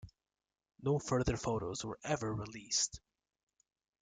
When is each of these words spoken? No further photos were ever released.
No 0.81 0.97
further 0.97 1.37
photos 1.37 1.85
were 1.85 1.99
ever 2.03 2.33
released. 2.33 2.99